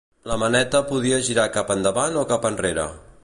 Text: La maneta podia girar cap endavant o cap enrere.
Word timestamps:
La 0.29 0.37
maneta 0.43 0.81
podia 0.91 1.19
girar 1.27 1.45
cap 1.59 1.71
endavant 1.77 2.19
o 2.25 2.29
cap 2.35 2.49
enrere. 2.53 2.89